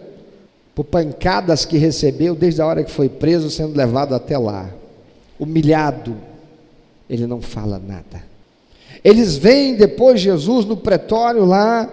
[0.73, 4.69] por pancadas que recebeu desde a hora que foi preso, sendo levado até lá.
[5.37, 6.15] Humilhado,
[7.09, 8.23] ele não fala nada.
[9.03, 11.89] Eles veem depois Jesus no pretório lá,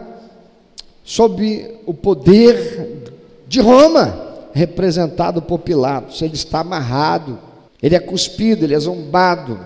[1.05, 3.13] sob o poder
[3.47, 6.23] de Roma, representado por Pilatos.
[6.23, 7.39] Ele está amarrado,
[7.83, 9.61] ele é cuspido, ele é zombado,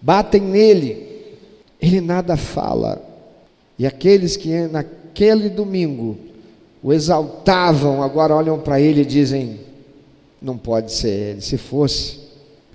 [0.00, 1.06] batem nele,
[1.80, 3.02] ele nada fala.
[3.78, 6.18] E aqueles que naquele domingo
[6.82, 9.60] o exaltavam, agora olham para ele e dizem:
[10.40, 12.20] não pode ser ele, se fosse,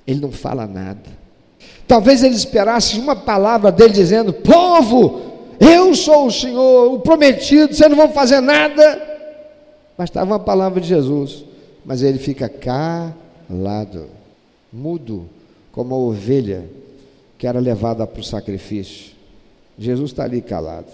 [0.06, 1.18] ele não fala nada.
[1.88, 5.22] Talvez ele esperasse uma palavra dele dizendo: povo,
[5.60, 9.02] eu sou o Senhor, o prometido, vocês não vão fazer nada.
[9.98, 11.44] Bastava uma palavra de Jesus,
[11.84, 14.17] mas ele fica calado
[14.78, 15.28] mudo,
[15.72, 16.66] como a ovelha
[17.38, 19.12] que era levada para o sacrifício.
[19.78, 20.88] Jesus está ali calado.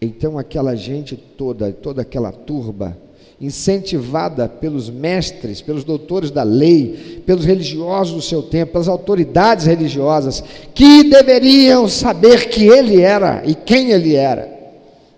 [0.00, 2.96] Então aquela gente toda, toda aquela turba,
[3.40, 10.42] incentivada pelos mestres, pelos doutores da lei, pelos religiosos do seu tempo, pelas autoridades religiosas,
[10.74, 14.56] que deveriam saber que ele era e quem ele era.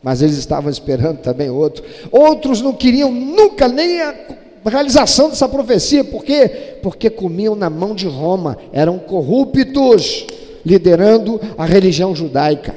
[0.02, 1.84] Mas eles estavam esperando também outro.
[2.10, 4.14] Outros não queriam nunca nem a
[4.66, 6.69] realização dessa profecia, por quê?
[6.82, 10.26] Porque comiam na mão de Roma, eram corruptos,
[10.64, 12.74] liderando a religião judaica.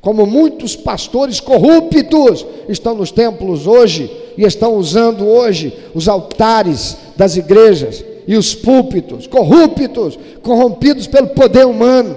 [0.00, 7.36] Como muitos pastores corruptos estão nos templos hoje e estão usando hoje os altares das
[7.36, 12.16] igrejas e os púlpitos, corruptos, corrompidos pelo poder humano,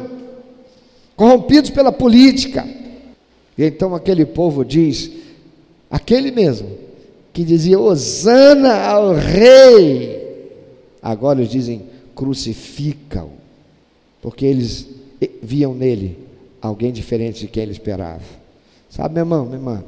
[1.16, 2.68] corrompidos pela política.
[3.56, 5.12] E então aquele povo diz:
[5.90, 6.70] aquele mesmo
[7.32, 10.25] que dizia Hosana ao rei.
[11.06, 11.84] Agora eles dizem
[12.16, 13.30] crucificam,
[14.24, 14.88] porque eles
[15.40, 16.18] viam nele
[16.60, 18.24] alguém diferente de quem ele esperava.
[18.90, 19.84] Sabe, meu irmão, minha irmã,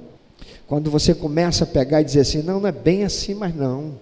[0.67, 3.93] quando você começa a pegar e dizer assim, não, não é bem assim, mas não.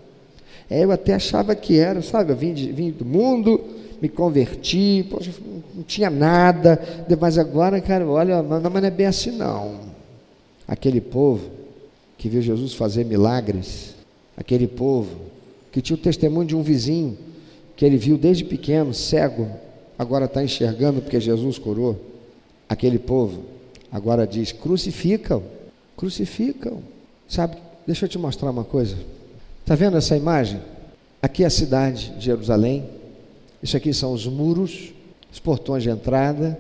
[0.69, 3.63] É, eu até achava que era, sabe, eu vim, de, vim do mundo,
[4.01, 5.31] me converti, poxa,
[5.73, 9.79] não tinha nada, mas agora, cara, olha, não, mas não é bem assim não.
[10.67, 11.49] Aquele povo
[12.17, 13.95] que viu Jesus fazer milagres,
[14.35, 15.33] aquele povo
[15.75, 17.17] que tinha o testemunho de um vizinho
[17.75, 19.51] que ele viu desde pequeno, cego,
[19.99, 21.99] agora está enxergando porque Jesus curou.
[22.69, 23.43] Aquele povo
[23.91, 25.43] agora diz: crucificam,
[25.97, 26.79] crucificam.
[27.27, 28.95] Sabe, deixa eu te mostrar uma coisa.
[29.59, 30.61] Está vendo essa imagem?
[31.21, 32.85] Aqui é a cidade de Jerusalém.
[33.61, 34.93] Isso aqui são os muros,
[35.29, 36.57] os portões de entrada.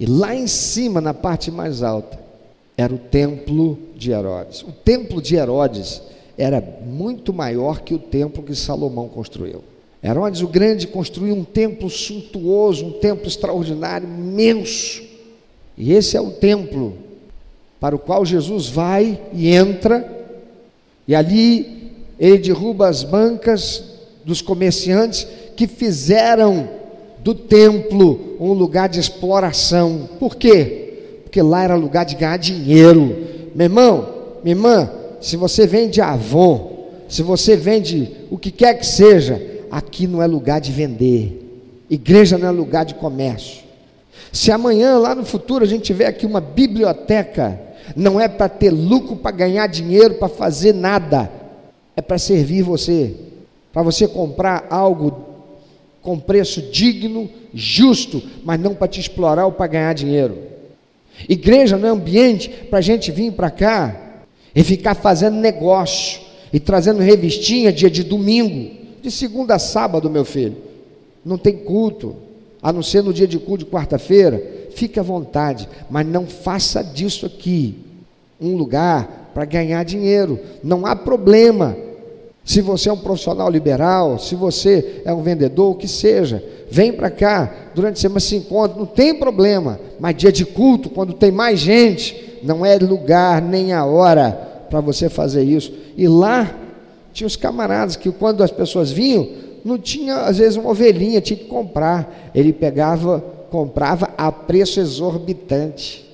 [0.00, 2.18] E lá em cima, na parte mais alta,
[2.76, 4.62] era o templo de Herodes.
[4.62, 6.02] O templo de Herodes
[6.38, 9.62] era muito maior que o templo que Salomão construiu.
[10.02, 15.02] Herodes o Grande construiu um templo suntuoso, um templo extraordinário, imenso.
[15.76, 16.94] E esse é o templo
[17.80, 20.26] para o qual Jesus vai e entra,
[21.06, 23.84] e ali ele derruba as bancas
[24.24, 26.68] dos comerciantes que fizeram
[27.20, 30.08] do templo um lugar de exploração.
[30.18, 30.88] Por quê?
[31.28, 33.14] porque lá era lugar de ganhar dinheiro.
[33.54, 34.08] Meu irmão,
[34.42, 36.78] minha irmã, se você vende Avon,
[37.08, 41.44] se você vende o que quer que seja, aqui não é lugar de vender.
[41.88, 43.64] Igreja não é lugar de comércio.
[44.30, 47.58] Se amanhã, lá no futuro, a gente tiver aqui uma biblioteca,
[47.96, 51.30] não é para ter lucro, para ganhar dinheiro, para fazer nada,
[51.96, 53.14] é para servir você,
[53.72, 55.24] para você comprar algo
[56.02, 60.36] com preço digno, justo, mas não para te explorar ou para ganhar dinheiro.
[61.26, 64.07] Igreja não é ambiente para a gente vir para cá
[64.58, 66.20] e ficar fazendo negócio
[66.52, 70.56] e trazendo revistinha dia de domingo, de segunda a sábado, meu filho.
[71.24, 72.16] Não tem culto,
[72.60, 74.42] a não ser no dia de culto de quarta-feira.
[74.74, 77.76] Fique à vontade, mas não faça disso aqui
[78.40, 80.40] um lugar para ganhar dinheiro.
[80.64, 81.76] Não há problema.
[82.44, 86.92] Se você é um profissional liberal, se você é um vendedor, o que seja, vem
[86.92, 89.78] para cá durante a semana se encontra, não tem problema.
[90.00, 94.80] Mas dia de culto, quando tem mais gente, não é lugar nem a hora para
[94.80, 95.72] você fazer isso.
[95.96, 96.54] E lá
[97.12, 99.28] tinha os camaradas que quando as pessoas vinham,
[99.64, 102.30] não tinha às vezes uma ovelhinha, tinha que comprar.
[102.34, 106.06] Ele pegava, comprava a preço exorbitante.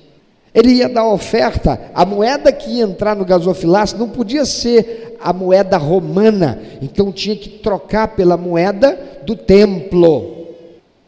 [0.55, 5.33] Ele ia dar oferta, a moeda que ia entrar no gasofilácio não podia ser a
[5.33, 10.45] moeda romana, então tinha que trocar pela moeda do templo,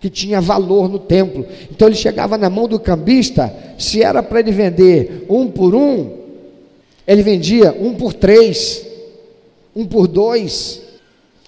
[0.02, 1.46] que tinha valor no templo.
[1.72, 6.17] Então ele chegava na mão do cambista, se era para ele vender um por um,
[7.08, 8.86] ele vendia um por três,
[9.74, 10.82] um por dois.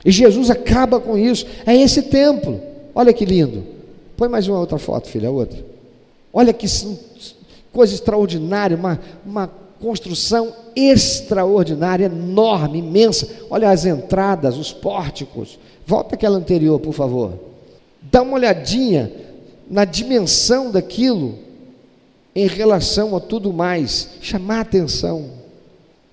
[0.06, 1.46] E Jesus acaba com isso.
[1.66, 2.62] É esse templo.
[2.96, 3.64] Olha que lindo.
[4.16, 5.64] Põe mais uma outra foto, filha, outra.
[6.32, 6.66] Olha que
[7.74, 9.48] coisa extraordinária, uma, uma
[9.82, 13.28] construção extraordinária, enorme, imensa.
[13.50, 15.60] Olha as entradas, os pórticos.
[15.86, 17.34] Volta aquela anterior, por favor.
[18.02, 19.12] Dá uma olhadinha
[19.70, 21.38] na dimensão daquilo
[22.34, 24.10] em relação a tudo mais.
[24.22, 25.39] Chamar atenção.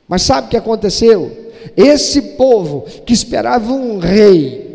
[0.09, 1.47] Mas sabe o que aconteceu?
[1.77, 4.67] Esse povo que esperava um rei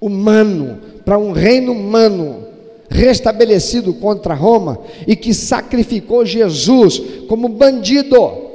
[0.00, 2.46] humano, para um reino humano,
[2.90, 8.48] restabelecido contra Roma e que sacrificou Jesus como bandido,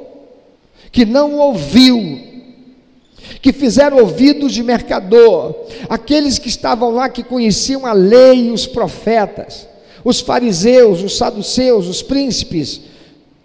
[0.92, 2.20] que não ouviu,
[3.42, 5.56] que fizeram ouvidos de mercador,
[5.90, 9.68] aqueles que estavam lá que conheciam a lei e os profetas,
[10.04, 12.82] os fariseus, os saduceus, os príncipes,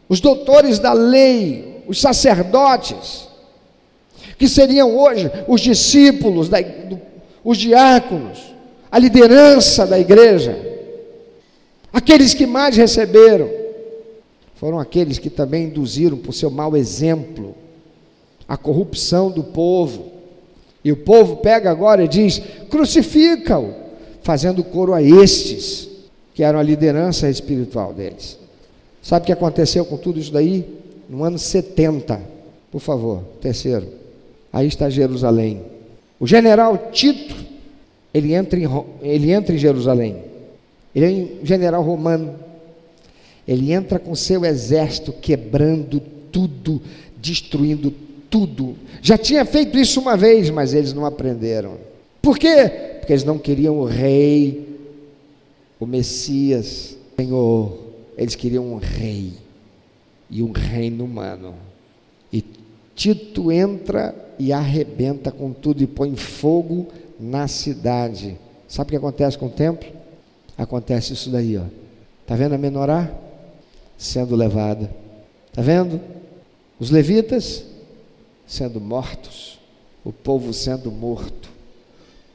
[0.08, 3.26] os doutores da lei, os sacerdotes,
[4.36, 6.58] que seriam hoje os discípulos, da,
[7.42, 8.54] os diáconos,
[8.90, 10.56] a liderança da igreja.
[11.92, 13.50] Aqueles que mais receberam
[14.54, 17.54] foram aqueles que também induziram por seu mau exemplo
[18.46, 20.12] a corrupção do povo.
[20.84, 23.74] E o povo pega agora e diz: crucifica-o,
[24.22, 25.88] fazendo coro a estes,
[26.34, 28.38] que eram a liderança espiritual deles.
[29.00, 30.77] Sabe o que aconteceu com tudo isso daí?
[31.08, 32.20] No ano 70,
[32.70, 33.88] por favor, terceiro.
[34.52, 35.62] Aí está Jerusalém.
[36.20, 37.34] O general Tito,
[38.12, 38.66] ele entra em,
[39.00, 40.16] ele entra em Jerusalém.
[40.94, 42.34] Ele é um general romano.
[43.46, 46.82] Ele entra com seu exército quebrando tudo,
[47.16, 47.92] destruindo
[48.28, 48.76] tudo.
[49.00, 51.76] Já tinha feito isso uma vez, mas eles não aprenderam.
[52.20, 52.68] Por quê?
[52.98, 54.76] Porque eles não queriam o rei,
[55.80, 57.78] o Messias, o Senhor.
[58.18, 59.32] Eles queriam um rei
[60.30, 61.54] e um reino humano.
[62.32, 62.44] E
[62.94, 66.88] Tito entra e arrebenta com tudo e põe fogo
[67.18, 68.36] na cidade.
[68.66, 69.98] Sabe o que acontece com o templo?
[70.58, 71.62] acontece isso daí, ó.
[72.26, 73.08] Tá vendo a menorá
[73.96, 74.90] sendo levada?
[75.52, 76.00] Tá vendo?
[76.80, 77.64] Os levitas
[78.46, 79.58] sendo mortos,
[80.04, 81.48] o povo sendo morto.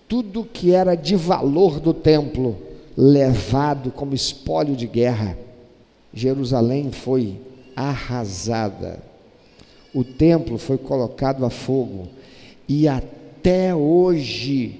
[0.08, 2.58] Tudo que era de valor do templo
[2.96, 5.38] levado como espólio de guerra.
[6.14, 7.40] Jerusalém foi
[7.76, 9.00] arrasada.
[9.94, 12.08] O templo foi colocado a fogo
[12.68, 14.80] e até hoje,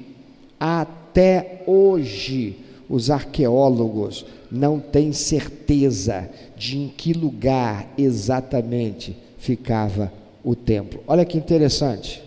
[0.60, 2.58] até hoje,
[2.90, 10.12] os arqueólogos não têm certeza de em que lugar exatamente ficava
[10.44, 11.02] o templo.
[11.08, 12.24] Olha que interessante.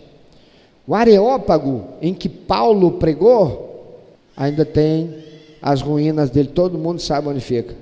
[0.85, 3.97] O Areópago, em que Paulo pregou,
[4.35, 5.15] ainda tem
[5.61, 7.75] as ruínas dele, todo mundo sabe onde fica.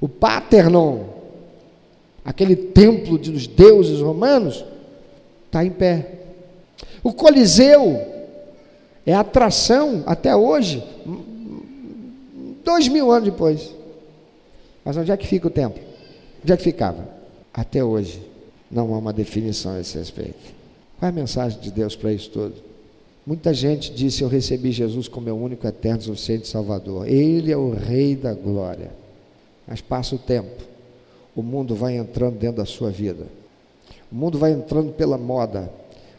[0.00, 1.04] O Paternon,
[2.28, 4.64] aquele templo dos deuses romanos,
[5.46, 6.12] está em pé.
[7.02, 8.00] O Coliseu
[9.06, 10.84] é atração até hoje
[12.68, 13.74] Dois mil anos depois.
[14.84, 15.82] Mas onde é que fica o templo?
[16.42, 17.08] Onde é que ficava?
[17.50, 18.22] Até hoje
[18.70, 20.36] não há uma definição a esse respeito.
[20.98, 22.56] Qual é a mensagem de Deus para isso tudo?
[23.26, 27.08] Muita gente disse: Eu recebi Jesus como meu único, eterno, suficiente Salvador.
[27.08, 28.90] Ele é o Rei da glória.
[29.66, 30.62] Mas passa o tempo,
[31.38, 33.28] o mundo vai entrando dentro da sua vida.
[34.10, 35.70] O mundo vai entrando pela moda,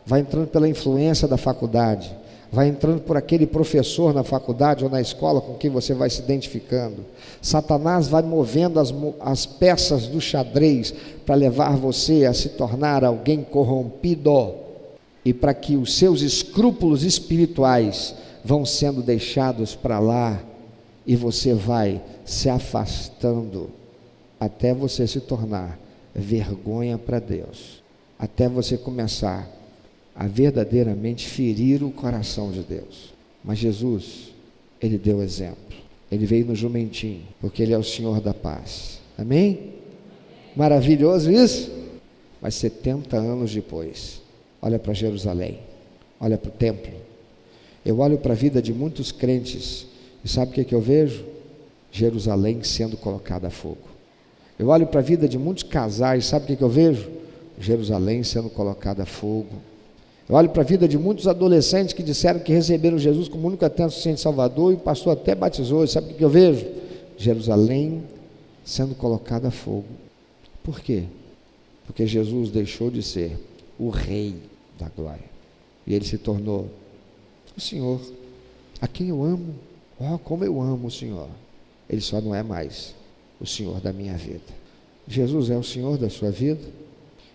[0.05, 2.15] vai entrando pela influência da faculdade,
[2.49, 6.21] vai entrando por aquele professor na faculdade ou na escola com quem você vai se
[6.21, 7.03] identificando.
[7.41, 10.93] Satanás vai movendo as, as peças do xadrez
[11.25, 14.53] para levar você a se tornar alguém corrompido
[15.25, 20.39] e para que os seus escrúpulos espirituais vão sendo deixados para lá
[21.05, 23.78] e você vai se afastando
[24.39, 25.79] até você se tornar
[26.15, 27.83] vergonha para Deus,
[28.17, 29.49] até você começar
[30.15, 33.13] a verdadeiramente ferir o coração de Deus.
[33.43, 34.31] Mas Jesus,
[34.81, 35.57] ele deu exemplo.
[36.11, 38.99] Ele veio no jumentinho, porque ele é o Senhor da paz.
[39.17, 39.75] Amém?
[40.55, 41.71] Maravilhoso isso?
[42.41, 44.21] Mas 70 anos depois,
[44.61, 45.59] olha para Jerusalém,
[46.19, 46.93] olha para o templo.
[47.85, 49.85] Eu olho para a vida de muitos crentes
[50.23, 51.25] e sabe o que, que eu vejo?
[51.91, 53.88] Jerusalém sendo colocada a fogo.
[54.59, 57.09] Eu olho para a vida de muitos casais, sabe o que, que eu vejo?
[57.57, 59.55] Jerusalém sendo colocada a fogo.
[60.27, 63.63] Eu olho para a vida de muitos adolescentes que disseram que receberam Jesus como único
[63.63, 65.87] eterno suficiente Salvador e o pastor até batizou.
[65.87, 66.67] Sabe o que eu vejo?
[67.17, 68.03] Jerusalém
[68.65, 69.87] sendo colocada a fogo.
[70.61, 71.05] Por quê?
[71.87, 73.39] Porque Jesus deixou de ser
[73.79, 74.35] o Rei
[74.77, 75.29] da glória
[75.87, 76.69] e ele se tornou
[77.57, 77.99] o Senhor,
[78.79, 79.55] a quem eu amo.
[79.99, 81.27] Oh, como eu amo o Senhor.
[81.89, 82.93] Ele só não é mais
[83.39, 84.59] o Senhor da minha vida.
[85.07, 86.61] Jesus é o Senhor da sua vida.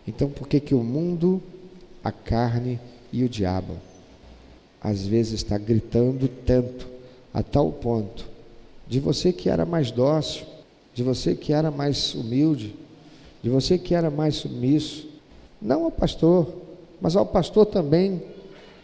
[0.07, 1.43] Então, por que que o mundo
[2.05, 2.79] a carne
[3.11, 3.79] e o diabo.
[4.81, 6.87] Às vezes está gritando tanto,
[7.33, 8.27] a tal ponto,
[8.87, 10.45] de você que era mais dócil,
[10.93, 12.77] de você que era mais humilde,
[13.43, 15.09] de você que era mais submisso,
[15.61, 16.55] não ao pastor,
[17.01, 18.23] mas ao pastor também,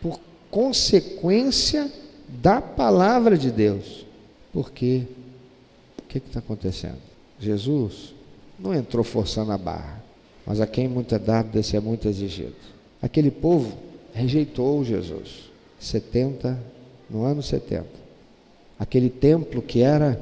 [0.00, 0.18] por
[0.50, 1.92] consequência
[2.26, 4.06] da palavra de Deus.
[4.52, 5.06] Por quê?
[5.98, 7.09] O que está acontecendo?
[7.40, 8.14] Jesus
[8.58, 10.02] não entrou forçando a barra,
[10.46, 12.54] mas a quem muito é dado, desse é muito exigido.
[13.00, 13.72] Aquele povo
[14.12, 15.50] rejeitou Jesus.
[15.78, 16.58] 70,
[17.08, 17.86] no ano 70.
[18.78, 20.20] Aquele templo que era,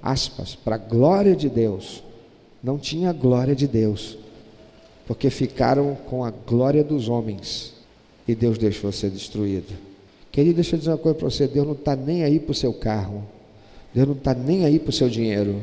[0.00, 2.02] aspas, para a glória de Deus,
[2.62, 4.16] não tinha glória de Deus,
[5.06, 7.74] porque ficaram com a glória dos homens
[8.26, 9.74] e Deus deixou ser destruído.
[10.30, 12.54] Querido, deixa eu dizer uma coisa para você: Deus não está nem aí para o
[12.54, 13.24] seu carro,
[13.92, 15.60] Deus não está nem aí para o seu dinheiro,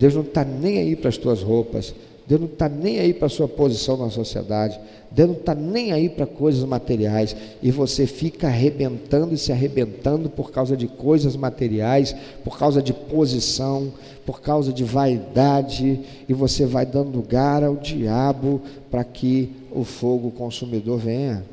[0.00, 1.94] Deus não está nem aí para as tuas roupas,
[2.26, 4.80] Deus não está nem aí para a sua posição na sociedade,
[5.10, 10.30] Deus não está nem aí para coisas materiais, e você fica arrebentando e se arrebentando
[10.30, 13.92] por causa de coisas materiais, por causa de posição,
[14.24, 20.30] por causa de vaidade, e você vai dando lugar ao diabo para que o fogo
[20.30, 21.44] consumidor venha.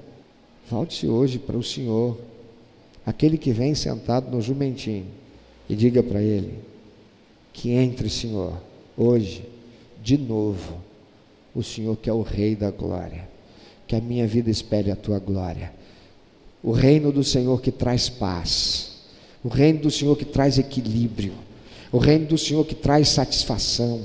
[0.72, 2.18] Volte-se hoje para o Senhor,
[3.06, 5.08] aquele que vem sentado no jumentinho,
[5.68, 6.77] e diga para ele:
[7.58, 8.54] que entre, Senhor,
[8.96, 9.44] hoje
[10.04, 10.78] de novo
[11.56, 13.28] o Senhor que é o Rei da glória.
[13.88, 15.74] Que a minha vida espelhe a tua glória.
[16.62, 19.00] O reino do Senhor que traz paz.
[19.44, 21.34] O reino do Senhor que traz equilíbrio.
[21.92, 24.02] O reino do Senhor que traz satisfação.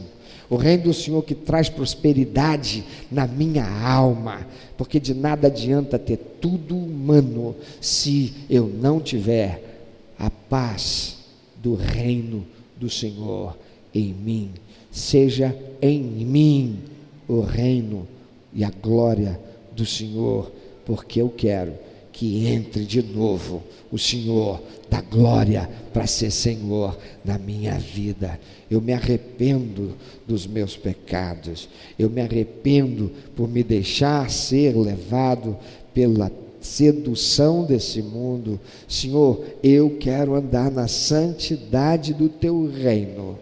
[0.48, 4.46] O reino do Senhor que traz prosperidade na minha alma.
[4.78, 9.84] Porque de nada adianta ter tudo humano se eu não tiver
[10.18, 11.18] a paz
[11.57, 12.46] do reino
[12.83, 13.57] do Senhor
[13.95, 14.51] em mim
[14.93, 16.80] seja em mim
[17.26, 18.07] o reino
[18.53, 19.41] e a glória
[19.74, 20.53] do Senhor,
[20.85, 21.72] porque eu quero
[22.12, 28.39] que entre de novo o Senhor da glória para ser Senhor na minha vida.
[28.70, 29.97] Eu me arrependo
[30.28, 35.57] dos meus pecados, eu me arrependo por me deixar ser levado
[35.95, 36.30] pela
[36.63, 38.59] sedução desse mundo.
[38.89, 43.39] Senhor, eu quero andar na santidade do teu reino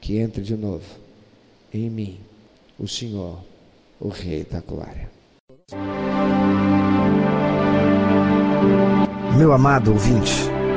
[0.00, 0.84] que entre de novo
[1.72, 2.20] em mim
[2.78, 3.38] o Senhor,
[4.00, 5.10] o Rei da Glória.
[9.38, 10.53] Meu amado ouvinte,